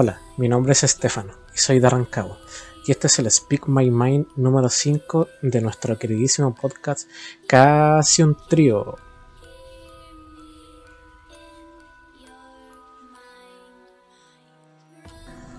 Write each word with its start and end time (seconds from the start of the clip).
Hola, 0.00 0.20
mi 0.36 0.48
nombre 0.48 0.74
es 0.74 0.84
Estefano 0.84 1.32
y 1.52 1.58
soy 1.58 1.80
de. 1.80 2.38
Y 2.86 2.92
este 2.92 3.08
es 3.08 3.18
el 3.18 3.28
Speak 3.28 3.66
My 3.66 3.90
Mind 3.90 4.26
número 4.36 4.68
5 4.68 5.26
de 5.42 5.60
nuestro 5.60 5.98
queridísimo 5.98 6.54
podcast 6.54 7.08
Casi 7.48 8.22
un 8.22 8.36
Trío. 8.48 8.94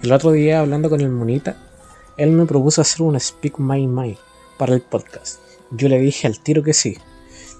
El 0.01 0.13
otro 0.13 0.31
día 0.31 0.61
hablando 0.61 0.89
con 0.89 1.01
el 1.01 1.09
Monita, 1.09 1.57
él 2.15 2.31
me 2.31 2.45
propuso 2.45 2.79
hacer 2.79 3.01
un 3.01 3.19
Speak 3.19 3.59
My 3.59 3.87
Mind 3.87 4.19
para 4.57 4.73
el 4.73 4.81
podcast. 4.81 5.41
Yo 5.69 5.89
le 5.89 5.99
dije 5.99 6.27
al 6.27 6.39
tiro 6.39 6.63
que 6.63 6.71
sí, 6.71 6.97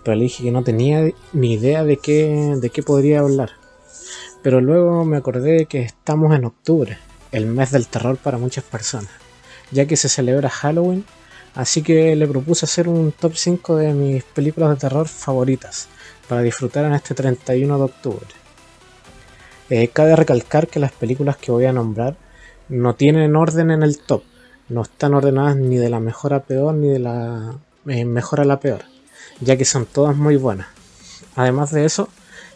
pero 0.05 0.15
le 0.15 0.23
dije 0.23 0.43
que 0.45 0.51
no 0.53 0.63
tenía 0.63 1.11
ni 1.33 1.55
idea 1.55 1.83
de 1.83 1.97
qué, 1.97 2.55
de 2.55 2.69
qué 2.69 2.83
podría 2.83 3.19
hablar. 3.19 3.58
Pero 4.41 4.61
luego 4.61 5.03
me 5.05 5.17
acordé 5.17 5.65
que 5.65 5.81
estamos 5.81 6.35
en 6.35 6.45
octubre, 6.45 6.97
el 7.31 7.45
mes 7.45 7.71
del 7.71 7.87
terror 7.87 8.17
para 8.17 8.37
muchas 8.37 8.63
personas, 8.63 9.11
ya 9.71 9.85
que 9.85 9.97
se 9.97 10.07
celebra 10.07 10.49
Halloween, 10.49 11.05
así 11.55 11.81
que 11.81 12.15
le 12.15 12.27
propuse 12.27 12.65
hacer 12.65 12.87
un 12.87 13.11
top 13.11 13.33
5 13.35 13.75
de 13.75 13.93
mis 13.93 14.23
películas 14.23 14.69
de 14.69 14.75
terror 14.77 15.07
favoritas 15.07 15.89
para 16.27 16.41
disfrutar 16.41 16.85
en 16.85 16.93
este 16.93 17.13
31 17.13 17.77
de 17.77 17.83
octubre. 17.83 18.27
Eh, 19.69 19.89
cabe 19.89 20.15
recalcar 20.15 20.67
que 20.67 20.79
las 20.79 20.91
películas 20.91 21.37
que 21.37 21.51
voy 21.51 21.65
a 21.65 21.73
nombrar 21.73 22.15
no 22.69 22.95
tienen 22.95 23.35
orden 23.35 23.71
en 23.71 23.83
el 23.83 23.99
top, 23.99 24.23
no 24.69 24.83
están 24.83 25.13
ordenadas 25.13 25.57
ni 25.57 25.77
de 25.77 25.89
la 25.89 25.99
mejor 25.99 26.33
a 26.33 26.43
peor 26.43 26.73
ni 26.73 26.87
de 26.87 26.99
la 26.99 27.55
eh, 27.87 28.05
mejor 28.05 28.39
a 28.39 28.45
la 28.45 28.59
peor, 28.59 28.81
ya 29.41 29.57
que 29.57 29.65
son 29.65 29.85
todas 29.85 30.15
muy 30.15 30.37
buenas. 30.37 30.67
Además 31.35 31.71
de 31.71 31.85
eso, 31.85 32.09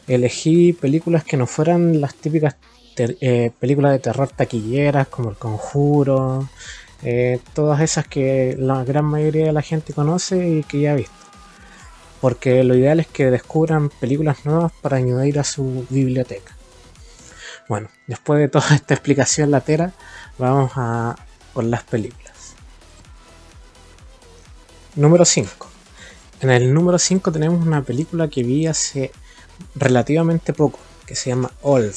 elegí 0.08 0.74
películas 0.74 1.24
que 1.24 1.38
no 1.38 1.48
fueran 1.48 2.02
las 2.02 2.16
típicas 2.16 2.56
eh, 2.98 3.52
películas 3.60 3.92
de 3.94 4.00
terror 4.00 4.30
taquilleras 4.30 5.08
como 5.08 5.32
El 5.32 5.36
Conjuro, 5.38 6.48
eh, 7.02 7.40
todas 7.54 7.82
esas 7.82 8.08
que 8.08 8.56
la 8.58 8.84
gran 8.84 9.06
mayoría 9.06 9.48
de 9.48 9.54
la 9.54 9.62
gente 9.62 9.94
conoce 9.94 10.48
y 10.48 10.64
que 10.64 10.82
ya 10.82 10.92
ha 10.92 10.96
visto. 10.96 11.14
Porque 12.22 12.64
lo 12.64 12.76
ideal 12.76 13.00
es 13.00 13.08
que 13.08 13.32
descubran 13.32 13.90
películas 13.90 14.46
nuevas 14.46 14.72
para 14.82 14.98
añadir 14.98 15.40
a 15.40 15.44
su 15.44 15.86
biblioteca. 15.90 16.56
Bueno, 17.68 17.90
después 18.08 18.40
de 18.40 18.48
toda 18.48 18.70
esta 18.76 18.94
explicación 18.94 19.52
latera, 19.52 19.94
vamos 20.38 20.72
a 20.76 21.16
por 21.54 21.64
las 21.64 21.84
películas. 21.84 22.34
Número 24.96 25.26
5. 25.26 25.68
En 26.42 26.50
el 26.50 26.74
número 26.74 27.00
5 27.00 27.32
tenemos 27.32 27.66
una 27.66 27.82
película 27.84 28.28
que 28.28 28.44
vi 28.44 28.68
hace 28.68 29.12
relativamente 29.76 30.54
poco, 30.54 30.80
que 31.06 31.16
se 31.16 31.30
llama 31.30 31.52
Old, 31.62 31.94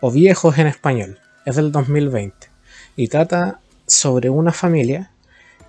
o 0.00 0.10
Viejos 0.10 0.58
en 0.58 0.66
español. 0.66 1.18
Es 1.44 1.56
del 1.56 1.72
2020. 1.72 2.48
Y 2.96 3.08
trata 3.08 3.60
sobre 3.86 4.30
una 4.30 4.52
familia 4.52 5.10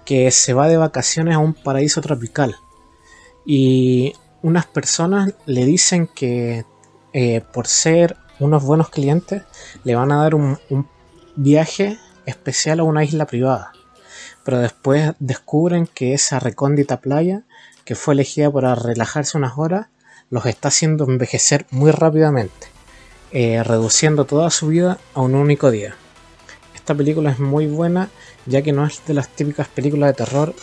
que 0.06 0.32
se 0.32 0.54
va 0.54 0.68
de 0.68 0.78
vacaciones 0.78 1.36
a 1.36 1.40
un 1.40 1.54
paraíso 1.54 2.02
tropical. 2.02 2.56
Y 3.46 4.14
unas 4.42 4.66
personas 4.66 5.34
le 5.46 5.66
dicen 5.66 6.08
que 6.08 6.66
eh, 7.14 7.42
por 7.54 7.68
ser 7.68 8.18
unos 8.40 8.64
buenos 8.64 8.90
clientes 8.90 9.44
le 9.84 9.96
van 9.96 10.12
a 10.12 10.24
dar 10.24 10.36
un, 10.36 10.58
un 10.70 10.88
viaje 11.36 11.98
especial 12.26 12.80
a 12.80 12.84
una 12.84 13.04
isla 13.04 13.26
privada. 13.26 13.72
Pero 14.44 14.60
después 14.60 15.14
descubren 15.20 15.88
que 15.88 16.14
esa 16.14 16.40
recóndita 16.40 17.02
playa, 17.02 17.44
que 17.86 17.96
fue 17.96 18.14
elegida 18.14 18.52
para 18.52 18.76
relajarse 18.76 19.38
unas 19.38 19.58
horas, 19.58 19.88
los 20.30 20.46
está 20.46 20.68
haciendo 20.68 21.06
envejecer 21.06 21.66
muy 21.72 21.92
rápidamente, 21.92 22.68
eh, 23.32 23.64
reduciendo 23.64 24.26
toda 24.26 24.50
su 24.50 24.68
vida 24.68 25.00
a 25.14 25.22
un 25.22 25.36
único 25.36 25.72
día. 25.72 25.96
Esta 26.76 26.96
película 26.96 27.32
es 27.32 27.40
muy 27.40 27.68
buena 27.68 28.10
ya 28.46 28.62
que 28.62 28.72
no 28.72 28.86
es 28.86 29.06
de 29.06 29.14
las 29.14 29.30
típicas 29.30 29.68
películas 29.68 30.10
de 30.10 30.26
terror 30.26 30.54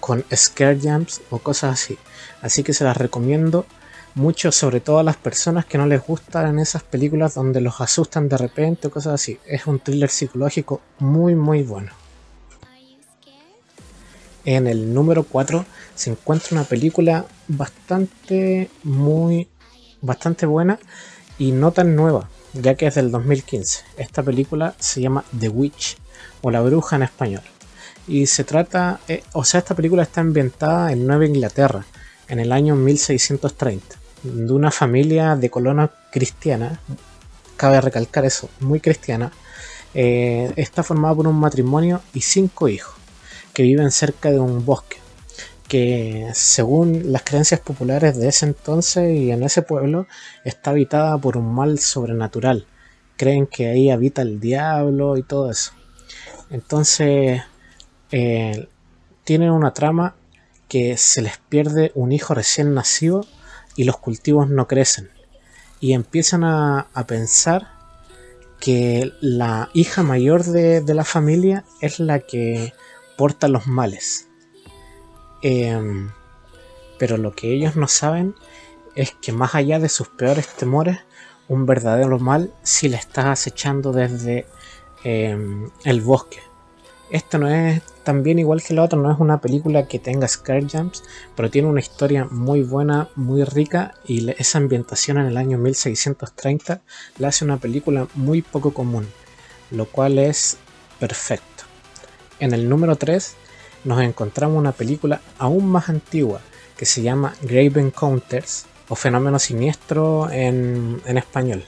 con 0.00 0.24
scare 0.34 0.78
jumps 0.80 1.20
o 1.30 1.38
cosas 1.38 1.72
así, 1.72 1.98
así 2.42 2.62
que 2.62 2.72
se 2.72 2.84
las 2.84 2.96
recomiendo 2.96 3.66
mucho, 4.14 4.50
sobre 4.50 4.80
todo 4.80 4.98
a 4.98 5.02
las 5.02 5.16
personas 5.16 5.66
que 5.66 5.76
no 5.76 5.86
les 5.86 6.02
gustan 6.02 6.58
esas 6.58 6.82
películas 6.82 7.34
donde 7.34 7.60
los 7.60 7.80
asustan 7.82 8.30
de 8.30 8.38
repente 8.38 8.88
o 8.88 8.90
cosas 8.90 9.14
así. 9.14 9.38
Es 9.46 9.66
un 9.66 9.78
thriller 9.78 10.08
psicológico 10.08 10.80
muy 10.98 11.34
muy 11.34 11.62
bueno. 11.62 11.92
En 14.46 14.66
el 14.66 14.94
número 14.94 15.24
4 15.24 15.66
se 15.94 16.10
encuentra 16.10 16.48
una 16.52 16.64
película 16.64 17.26
bastante 17.48 18.70
muy 18.82 19.48
bastante 20.00 20.46
buena 20.46 20.78
y 21.38 21.52
no 21.52 21.72
tan 21.72 21.96
nueva, 21.96 22.28
ya 22.54 22.74
que 22.74 22.86
es 22.86 22.94
del 22.94 23.10
2015. 23.10 23.84
Esta 23.96 24.22
película 24.22 24.74
se 24.78 25.00
llama 25.00 25.24
The 25.38 25.48
Witch 25.48 25.98
o 26.42 26.50
La 26.50 26.62
Bruja 26.62 26.96
en 26.96 27.02
español. 27.02 27.42
Y 28.08 28.26
se 28.26 28.44
trata, 28.44 29.00
eh, 29.08 29.22
o 29.32 29.44
sea, 29.44 29.58
esta 29.58 29.74
película 29.74 30.04
está 30.04 30.20
ambientada 30.20 30.92
en 30.92 31.06
Nueva 31.06 31.26
Inglaterra, 31.26 31.84
en 32.28 32.38
el 32.38 32.52
año 32.52 32.76
1630, 32.76 33.96
de 34.22 34.52
una 34.52 34.70
familia 34.70 35.36
de 35.36 35.50
colonos 35.50 35.90
cristiana, 36.12 36.80
cabe 37.56 37.80
recalcar 37.80 38.24
eso, 38.24 38.48
muy 38.60 38.80
cristiana, 38.80 39.32
eh, 39.94 40.52
está 40.56 40.82
formada 40.82 41.14
por 41.14 41.26
un 41.26 41.38
matrimonio 41.38 42.00
y 42.14 42.20
cinco 42.20 42.68
hijos 42.68 42.94
que 43.52 43.62
viven 43.62 43.90
cerca 43.90 44.30
de 44.30 44.38
un 44.38 44.64
bosque, 44.64 44.98
que 45.68 46.30
según 46.34 47.12
las 47.12 47.22
creencias 47.22 47.60
populares 47.60 48.16
de 48.16 48.28
ese 48.28 48.46
entonces 48.46 49.10
y 49.16 49.30
en 49.30 49.42
ese 49.42 49.62
pueblo 49.62 50.06
está 50.44 50.70
habitada 50.70 51.18
por 51.18 51.36
un 51.36 51.54
mal 51.54 51.78
sobrenatural. 51.78 52.66
Creen 53.16 53.46
que 53.46 53.68
ahí 53.68 53.90
habita 53.90 54.22
el 54.22 54.40
diablo 54.40 55.16
y 55.16 55.22
todo 55.22 55.50
eso. 55.50 55.72
Entonces 56.50 57.42
eh, 58.12 58.68
tienen 59.24 59.50
una 59.50 59.72
trama 59.72 60.14
que 60.68 60.96
se 60.96 61.22
les 61.22 61.38
pierde 61.38 61.92
un 61.94 62.12
hijo 62.12 62.34
recién 62.34 62.74
nacido 62.74 63.26
y 63.76 63.84
los 63.84 63.96
cultivos 63.98 64.48
no 64.48 64.66
crecen. 64.66 65.10
Y 65.80 65.92
empiezan 65.92 66.44
a, 66.44 66.88
pensar 67.06 67.68
que 68.60 69.12
la 69.20 69.68
hija 69.74 70.02
mayor 70.02 70.44
de, 70.44 70.80
de 70.80 70.94
la 70.94 71.04
familia 71.04 71.64
es 71.80 72.00
la 72.00 72.20
que 72.20 72.72
porta 73.16 73.48
los 73.48 73.66
males. 73.66 74.25
Em, 75.42 76.10
pero 76.98 77.16
lo 77.16 77.32
que 77.32 77.52
ellos 77.52 77.76
no 77.76 77.88
saben 77.88 78.34
es 78.94 79.12
que 79.12 79.32
más 79.32 79.54
allá 79.54 79.78
de 79.78 79.88
sus 79.88 80.08
peores 80.08 80.48
temores, 80.48 80.98
un 81.48 81.66
verdadero 81.66 82.18
mal 82.18 82.52
si 82.62 82.88
le 82.88 82.96
está 82.96 83.30
acechando 83.30 83.92
desde 83.92 84.46
em, 85.04 85.70
el 85.84 86.00
bosque. 86.00 86.38
Esto 87.10 87.38
no 87.38 87.48
es 87.48 87.82
también 88.02 88.38
igual 88.38 88.62
que 88.62 88.74
lo 88.74 88.82
otro, 88.82 89.00
no 89.00 89.12
es 89.12 89.20
una 89.20 89.40
película 89.40 89.86
que 89.86 90.00
tenga 90.00 90.26
scare 90.26 90.66
jumps, 90.68 91.04
pero 91.36 91.50
tiene 91.50 91.68
una 91.68 91.80
historia 91.80 92.24
muy 92.24 92.62
buena, 92.62 93.08
muy 93.14 93.44
rica 93.44 93.94
y 94.06 94.28
esa 94.30 94.58
ambientación 94.58 95.18
en 95.18 95.26
el 95.26 95.36
año 95.36 95.58
1630 95.58 96.80
la 97.18 97.28
hace 97.28 97.44
una 97.44 97.58
película 97.58 98.08
muy 98.14 98.42
poco 98.42 98.74
común, 98.74 99.06
lo 99.70 99.86
cual 99.86 100.18
es 100.18 100.58
perfecto. 100.98 101.64
En 102.40 102.52
el 102.52 102.68
número 102.68 102.96
3 102.96 103.36
nos 103.86 104.02
encontramos 104.02 104.58
una 104.58 104.72
película 104.72 105.20
aún 105.38 105.66
más 105.68 105.88
antigua 105.88 106.40
que 106.76 106.84
se 106.84 107.02
llama 107.02 107.34
Grave 107.40 107.80
Encounters 107.80 108.66
o 108.88 108.96
Fenómeno 108.96 109.38
Siniestro 109.38 110.28
en, 110.30 111.00
español. 111.06 111.64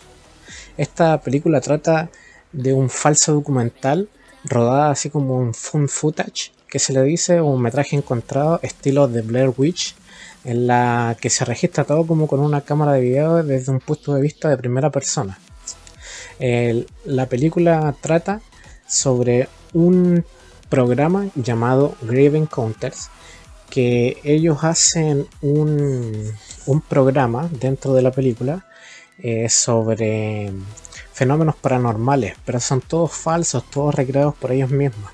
Esta 0.76 1.20
película 1.20 1.60
trata 1.60 2.10
de 2.52 2.72
un 2.72 2.90
falso 2.90 3.32
documental 3.32 4.08
rodada 4.44 4.90
así 4.90 5.10
como 5.10 5.36
un 5.36 5.54
fun 5.54 5.88
footage 5.88 6.52
que 6.68 6.78
se 6.78 6.92
le 6.92 7.03
dice 7.03 7.41
un 7.41 7.62
metraje 7.62 7.97
encontrado 7.97 8.59
estilo 8.62 9.06
de 9.06 9.22
Blair 9.22 9.53
Witch 9.56 9.94
en 10.44 10.66
la 10.66 11.16
que 11.21 11.30
se 11.30 11.44
registra 11.44 11.84
todo 11.84 12.06
como 12.06 12.26
con 12.26 12.41
una 12.41 12.62
cámara 12.62 12.92
de 12.92 13.00
video 13.00 13.42
desde 13.42 13.71
un 13.71 13.80
punto 13.80 14.14
de 14.14 14.22
vista 14.22 14.48
de 14.48 14.56
primera 14.56 14.91
persona. 14.91 15.38
la 17.04 17.26
película 17.26 17.94
trata 18.00 18.41
sobre 18.86 19.48
un 19.72 20.24
programa 20.68 21.26
llamado 21.34 21.94
Grave 22.03 22.38
Encounters 22.38 23.10
que 23.70 24.18
ellos 24.24 24.65
hacen 24.65 25.26
un, 25.42 26.32
un 26.66 26.80
programa 26.80 27.48
dentro 27.53 27.94
de 27.94 28.03
la 28.03 28.10
película 28.10 28.66
eh, 29.18 29.48
sobre 29.48 30.53
fenómenos 31.12 31.56
paranormales, 31.56 32.36
pero 32.44 32.60
son 32.60 32.80
todos 32.80 33.12
falsos, 33.12 33.68
todos 33.70 33.94
recreados 33.94 34.34
por 34.34 34.53
ellos 34.53 34.70
mismos. 34.70 35.10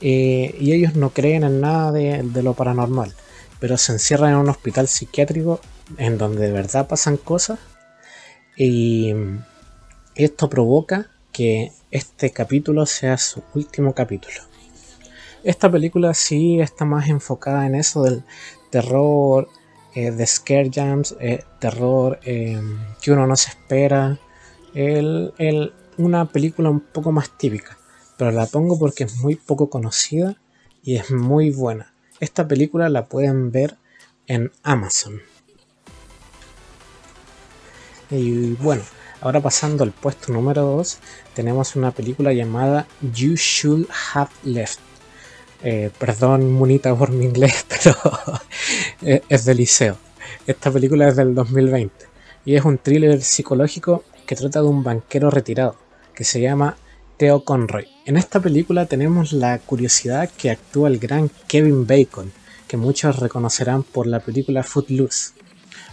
Eh, 0.00 0.54
y 0.58 0.72
ellos 0.72 0.94
no 0.94 1.10
creen 1.10 1.44
en 1.44 1.60
nada 1.60 1.92
de, 1.92 2.22
de, 2.22 2.42
lo 2.42 2.54
paranormal, 2.54 3.14
pero 3.60 3.78
se 3.78 3.92
encierran 3.92 4.32
en 4.32 4.38
un 4.38 4.48
hospital 4.48 4.88
psiquiátrico 4.88 5.60
en 5.96 6.18
donde 6.18 6.46
de 6.46 6.52
verdad 6.52 6.88
pasan 6.88 7.16
cosas 7.16 7.58
y 8.56 9.14
esto 10.14 10.50
provoca 10.50 11.06
que 11.30 11.72
este 11.90 12.30
capítulo 12.30 12.84
sea 12.84 13.16
su 13.16 13.42
último 13.54 13.94
capítulo. 13.94 14.51
Esta 15.44 15.70
película 15.70 16.14
sí 16.14 16.60
está 16.60 16.84
más 16.84 17.08
enfocada 17.08 17.66
en 17.66 17.74
eso 17.74 18.02
del 18.04 18.22
terror, 18.70 19.48
eh, 19.94 20.10
de 20.12 20.26
scare 20.26 20.70
jams, 20.72 21.16
eh, 21.20 21.42
terror 21.58 22.20
em, 22.22 22.78
que 23.00 23.12
uno 23.12 23.26
no 23.26 23.36
se 23.36 23.50
espera. 23.50 24.18
Una 25.98 26.24
película 26.24 26.70
un 26.70 26.80
poco 26.80 27.12
más 27.12 27.36
típica, 27.36 27.76
pero 28.16 28.30
la 28.30 28.46
pongo 28.46 28.78
porque 28.78 29.04
es 29.04 29.16
muy 29.18 29.36
poco 29.36 29.68
conocida 29.68 30.36
y 30.82 30.96
es 30.96 31.10
muy 31.10 31.50
buena. 31.50 31.92
Esta 32.18 32.48
película 32.48 32.88
la 32.88 33.06
pueden 33.06 33.50
ver 33.50 33.76
en 34.26 34.50
Amazon. 34.62 35.20
Y 38.10 38.52
bueno, 38.54 38.82
ahora 39.20 39.40
pasando 39.40 39.84
al 39.84 39.92
puesto 39.92 40.32
número 40.32 40.62
2, 40.62 40.98
tenemos 41.34 41.76
una 41.76 41.90
película 41.90 42.32
llamada 42.32 42.86
You 43.00 43.34
Should 43.36 43.88
Have 44.14 44.30
Left. 44.44 44.91
Eh, 45.64 45.90
perdón, 45.98 46.52
Munita, 46.52 46.94
por 46.94 47.10
mi 47.10 47.24
inglés, 47.24 47.66
pero 47.68 47.96
es 49.28 49.44
del 49.44 49.58
liceo. 49.58 49.96
Esta 50.46 50.70
película 50.70 51.08
es 51.08 51.16
del 51.16 51.34
2020 51.34 52.06
y 52.44 52.56
es 52.56 52.64
un 52.64 52.78
thriller 52.78 53.22
psicológico 53.22 54.02
que 54.26 54.36
trata 54.36 54.60
de 54.60 54.66
un 54.66 54.82
banquero 54.82 55.30
retirado 55.30 55.76
que 56.14 56.24
se 56.24 56.40
llama 56.40 56.76
Theo 57.16 57.44
Conroy. 57.44 57.86
En 58.06 58.16
esta 58.16 58.40
película 58.40 58.86
tenemos 58.86 59.32
la 59.32 59.58
curiosidad 59.58 60.30
que 60.36 60.50
actúa 60.50 60.88
el 60.88 60.98
gran 60.98 61.30
Kevin 61.46 61.86
Bacon, 61.86 62.32
que 62.66 62.76
muchos 62.76 63.20
reconocerán 63.20 63.84
por 63.84 64.06
la 64.06 64.20
película 64.20 64.62
Footloose. 64.62 65.32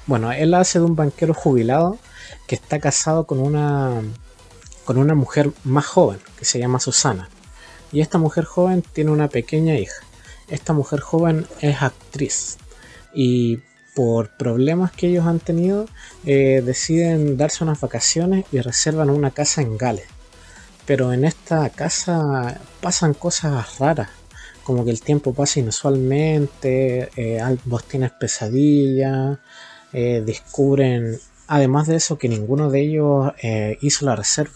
Bueno, 0.07 0.31
él 0.31 0.53
hace 0.55 0.79
de 0.79 0.85
un 0.85 0.95
banquero 0.95 1.33
jubilado 1.33 1.99
que 2.47 2.55
está 2.55 2.79
casado 2.79 3.25
con 3.27 3.39
una, 3.39 4.01
con 4.85 4.97
una 4.97 5.13
mujer 5.13 5.51
más 5.63 5.85
joven, 5.85 6.19
que 6.37 6.45
se 6.45 6.57
llama 6.57 6.79
Susana. 6.79 7.29
Y 7.91 8.01
esta 8.01 8.17
mujer 8.17 8.45
joven 8.45 8.83
tiene 8.93 9.11
una 9.11 9.29
pequeña 9.29 9.75
hija. 9.75 10.03
Esta 10.47 10.73
mujer 10.73 10.99
joven 10.99 11.45
es 11.61 11.81
actriz. 11.81 12.57
Y 13.13 13.59
por 13.95 14.29
problemas 14.37 14.91
que 14.91 15.07
ellos 15.07 15.25
han 15.25 15.39
tenido, 15.39 15.87
eh, 16.25 16.61
deciden 16.65 17.37
darse 17.37 17.63
unas 17.63 17.81
vacaciones 17.81 18.45
y 18.51 18.59
reservan 18.59 19.09
una 19.09 19.31
casa 19.31 19.61
en 19.61 19.77
Gales. 19.77 20.07
Pero 20.85 21.13
en 21.13 21.25
esta 21.25 21.69
casa 21.69 22.59
pasan 22.81 23.13
cosas 23.13 23.77
raras, 23.79 24.09
como 24.63 24.85
que 24.85 24.91
el 24.91 25.01
tiempo 25.01 25.33
pasa 25.33 25.59
inusualmente, 25.59 27.09
eh, 27.15 27.39
ambos 27.39 27.83
tienen 27.85 28.11
pesadillas, 28.19 29.37
eh, 29.93 30.23
descubren 30.25 31.19
Además 31.51 31.87
de 31.87 31.95
eso, 31.95 32.19
que 32.19 32.29
ninguno 32.29 32.69
de 32.69 32.81
ellos 32.81 33.33
eh, 33.41 33.79
hizo 33.81 34.05
la 34.05 34.15
reserva, 34.15 34.53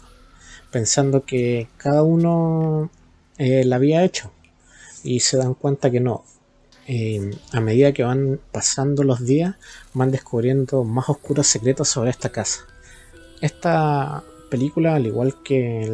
pensando 0.70 1.26
que 1.26 1.68
cada 1.78 2.04
uno 2.04 2.92
eh, 3.38 3.64
la 3.66 3.78
había 3.78 4.04
hecho. 4.04 4.32
Y 5.04 5.20
se 5.20 5.38
dan 5.38 5.54
cuenta 5.54 5.92
que 5.92 6.00
no. 6.00 6.24
Eh, 6.88 7.32
a 7.52 7.62
medida 7.62 7.94
que 7.94 8.04
van 8.04 8.40
pasando 8.52 9.04
los 9.04 9.26
días, 9.26 9.56
van 9.94 10.12
descubriendo 10.12 10.84
más 10.84 11.10
oscuros 11.10 11.48
secretos 11.48 11.88
sobre 11.90 12.10
esta 12.10 12.30
casa. 12.30 12.66
Esta 13.42 14.24
película, 14.50 14.96
al 14.96 15.06
igual 15.06 15.42
que 15.44 15.88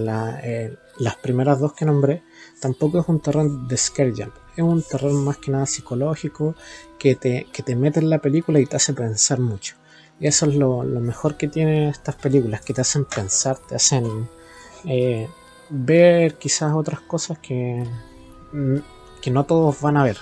las 1.00 1.16
primeras 1.18 1.60
dos 1.60 1.74
que 1.74 1.86
nombré, 1.86 2.24
tampoco 2.60 3.00
es 3.00 3.08
un 3.08 3.22
terror 3.22 3.68
de 3.68 3.78
scare 3.78 4.12
jump. 4.12 4.34
Es 4.56 4.64
un 4.64 4.84
terror 4.84 5.14
más 5.14 5.38
que 5.38 5.52
nada 5.52 5.66
psicológico 5.66 6.56
que 6.98 7.16
te, 7.16 7.48
que 7.54 7.64
te 7.64 7.76
mete 7.76 8.00
en 8.00 8.10
la 8.10 8.20
película 8.20 8.60
y 8.60 8.66
te 8.66 8.76
hace 8.76 8.94
pensar 8.94 9.40
mucho. 9.40 9.76
Y 10.20 10.28
eso 10.28 10.46
es 10.48 10.56
lo, 10.56 10.84
mejor 10.84 11.38
que 11.38 11.48
tienen 11.48 11.88
estas 11.88 12.16
películas, 12.16 12.62
que 12.62 12.74
te 12.74 12.82
hacen 12.82 13.06
pensar, 13.06 13.58
te 13.58 13.76
hacen 13.76 14.28
eh, 14.86 15.30
ver 15.70 16.36
quizás 16.36 16.74
otras 16.74 17.02
cosas 17.02 17.40
que, 17.40 17.86
mm, 18.52 18.78
que 19.22 19.32
no 19.32 19.46
todos 19.46 19.82
van 19.82 19.98
a 19.98 20.04
ver. 20.04 20.18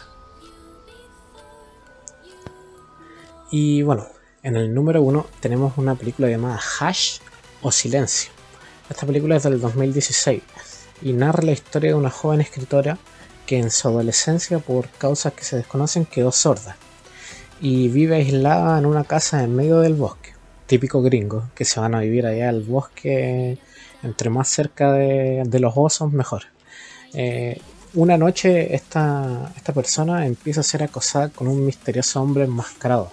Y 3.51 3.81
bueno, 3.81 4.07
en 4.43 4.55
el 4.55 4.73
número 4.73 5.01
uno 5.01 5.25
tenemos 5.39 5.77
una 5.77 5.95
película 5.95 6.29
llamada 6.29 6.59
Hash 6.79 7.19
o 7.61 7.71
Silencio. 7.71 8.31
Esta 8.89 9.05
película 9.05 9.35
es 9.37 9.43
del 9.43 9.59
2016 9.59 10.41
y 11.01 11.13
narra 11.13 11.43
la 11.43 11.51
historia 11.51 11.91
de 11.91 11.95
una 11.95 12.09
joven 12.09 12.41
escritora 12.41 12.97
que 13.45 13.57
en 13.57 13.71
su 13.71 13.87
adolescencia, 13.87 14.59
por 14.59 14.89
causas 14.89 15.33
que 15.33 15.43
se 15.43 15.55
desconocen, 15.55 16.05
quedó 16.05 16.31
sorda 16.31 16.75
y 17.61 17.87
vive 17.87 18.17
aislada 18.17 18.77
en 18.77 18.85
una 18.85 19.03
casa 19.03 19.43
en 19.43 19.55
medio 19.55 19.79
del 19.79 19.93
bosque. 19.93 20.26
Típico 20.67 21.01
gringo, 21.01 21.49
que 21.55 21.65
se 21.65 21.79
van 21.79 21.95
a 21.95 22.01
vivir 22.01 22.25
allá 22.25 22.49
al 22.49 22.61
bosque, 22.61 23.57
entre 24.03 24.29
más 24.29 24.49
cerca 24.49 24.91
de, 24.93 25.59
los 25.59 25.73
osos, 25.75 26.11
mejor. 26.13 26.43
Eh, 27.13 27.59
una 27.93 28.17
noche 28.17 28.75
esta, 28.75 29.51
esta 29.55 29.73
persona 29.73 30.25
empieza 30.25 30.59
a 30.59 30.63
ser 30.63 30.83
acosada 30.83 31.29
con 31.29 31.47
un 31.47 31.65
misterioso 31.65 32.21
hombre 32.21 32.43
enmascarado. 32.43 33.11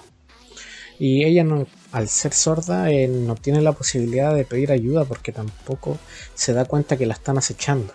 Y 0.98 1.24
ella, 1.24 1.44
al 1.92 2.08
ser 2.08 2.32
sorda, 2.32 2.90
eh, 2.90 3.08
no 3.08 3.34
tiene 3.34 3.60
la 3.62 3.72
posibilidad 3.72 4.34
de 4.34 4.44
pedir 4.44 4.70
ayuda 4.72 5.04
porque 5.04 5.32
tampoco 5.32 5.98
se 6.34 6.52
da 6.52 6.64
cuenta 6.64 6.96
que 6.96 7.06
la 7.06 7.14
están 7.14 7.38
acechando. 7.38 7.92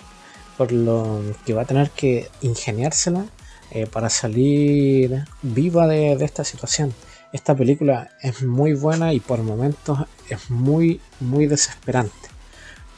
Por 0.58 0.72
lo 0.72 1.22
que 1.46 1.54
va 1.54 1.62
a 1.62 1.66
tener 1.66 1.90
que 1.92 2.28
ingeniársela 2.42 3.26
eh, 3.72 3.88
para 3.88 4.10
salir 4.10 5.24
viva 5.42 5.88
de, 5.88 6.14
esta 6.14 6.44
situación. 6.44 6.94
Esta 7.32 7.56
película 7.56 8.10
es 8.22 8.44
muy 8.44 8.74
buena 8.74 9.14
y 9.14 9.20
por 9.20 9.44
momentos 9.44 10.00
es 10.30 10.50
muy, 10.50 11.00
muy 11.20 11.46
desesperante. 11.46 12.30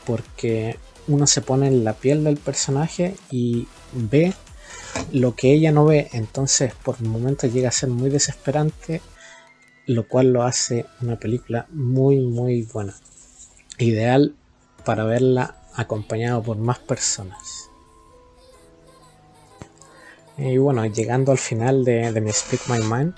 Porque 0.06 0.78
uno 1.08 1.28
se 1.28 1.42
pone 1.42 1.68
en 1.68 1.84
la 1.84 1.94
piel 1.94 2.24
del 2.24 2.38
personaje 2.38 3.16
y 3.30 3.68
ve 3.94 4.34
lo 5.12 5.36
que 5.36 5.52
ella 5.54 5.72
no 5.72 5.86
ve. 5.86 6.10
Entonces 6.14 6.74
por 6.84 7.02
momentos 7.02 7.52
llega 7.54 7.70
a 7.70 7.74
ser 7.74 7.90
muy 7.90 8.10
desesperante. 8.10 9.02
Lo 9.88 10.08
cual 10.08 10.32
lo 10.32 10.44
hace 10.44 10.86
una 11.02 11.18
película 11.18 11.66
muy, 11.72 12.20
muy 12.20 12.64
buena. 12.64 12.96
Ideal 13.80 14.36
para 14.86 15.04
verla 15.04 15.56
acompañado 15.76 16.42
por 16.44 16.58
más 16.58 16.80
personas. 16.80 17.71
Y 20.38 20.58
bueno, 20.58 20.86
llegando 20.86 21.32
al 21.32 21.38
final 21.38 21.84
de, 21.84 22.20
mi 22.22 22.32
Speak 22.32 22.62
My 22.70 22.80
Mind, 22.80 23.14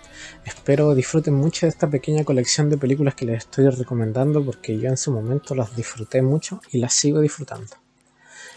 espero 0.45 0.95
disfruten 0.95 1.36
mucho 1.36 1.65
de 1.65 1.69
esta 1.69 1.89
pequeña 1.89 2.24
colección 2.24 2.69
de 2.69 2.77
películas 2.77 3.15
que 3.15 3.25
les 3.25 3.39
estoy 3.39 3.69
recomendando 3.69 4.44
porque 4.44 4.77
yo 4.80 4.89
en 4.89 4.98
su 4.98 5.12
momento 5.12 5.54
las 5.54 5.75
disfruté 5.75 6.21
mucho 6.21 6.60
y 6.71 6.80
las 6.80 6.94
sigo 6.94 7.21
disfrutando. 7.21 7.75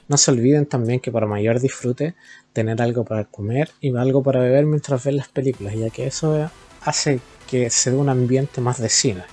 No 0.08 0.16
se 0.16 0.30
olviden 0.30 0.66
también 0.66 1.00
que 1.00 1.12
para 1.12 1.26
mayor 1.26 1.60
disfrute, 1.60 2.14
tener 2.52 2.80
algo 2.80 3.04
para 3.04 3.24
comer 3.24 3.70
y 3.80 3.94
algo 3.96 4.22
para 4.22 4.40
beber 4.40 4.64
mientras 4.64 5.04
ven 5.04 5.16
las 5.16 5.28
películas, 5.28 5.74
ya 5.74 5.90
que 5.90 6.06
eso 6.06 6.50
hace 6.80 7.20
que 7.48 7.70
se 7.70 7.90
dé 7.90 7.96
un 7.96 8.08
ambiente 8.08 8.60
más 8.60 8.80
de 8.80 8.88
cine. 8.88 9.24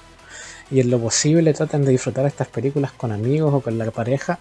Y 0.69 0.79
en 0.79 0.89
lo 0.89 0.99
posible 0.99 1.53
traten 1.53 1.85
de 1.85 1.91
disfrutar 1.91 2.25
estas 2.25 2.47
películas 2.47 2.91
con 2.91 3.11
amigos 3.11 3.53
o 3.53 3.61
con 3.61 3.77
la 3.77 3.89
pareja 3.91 4.39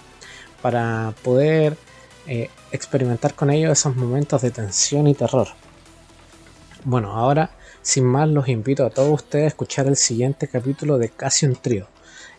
para 0.60 1.14
poder 1.22 1.76
eh, 2.26 2.50
experimentar 2.70 3.34
con 3.34 3.50
ellos 3.50 3.72
esos 3.72 3.96
momentos 3.96 4.42
de 4.42 4.50
tensión 4.50 5.06
y 5.06 5.14
terror. 5.14 5.48
Bueno, 6.84 7.12
ahora 7.12 7.50
sin 7.82 8.04
más 8.04 8.28
los 8.28 8.48
invito 8.48 8.86
a 8.86 8.90
todos 8.90 9.12
ustedes 9.12 9.44
a 9.44 9.48
escuchar 9.48 9.86
el 9.88 9.96
siguiente 9.96 10.46
capítulo 10.46 10.98
de 10.98 11.08
Casi 11.08 11.46
un 11.46 11.56
Trío. 11.56 11.88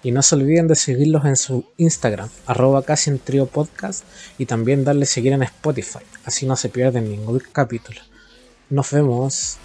Y 0.02 0.12
no 0.12 0.22
se 0.22 0.36
olviden 0.36 0.68
de 0.68 0.76
seguirlos 0.76 1.26
en 1.26 1.38
su 1.38 1.66
Instagram, 1.78 2.30
arroba 2.46 2.84
casi 2.84 3.10
un 3.10 3.20
trío 3.20 3.46
podcast, 3.46 4.04
y 4.38 4.46
también 4.46 4.84
darle 4.84 5.06
seguir 5.06 5.32
en 5.32 5.44
Spotify, 5.44 6.00
así 6.26 6.46
no 6.46 6.58
se 6.58 6.68
pierden 6.68 7.10
ningún 7.10 7.42
capítulo. 7.52 8.02
Nos 8.70 8.92
vemos. 8.92 9.58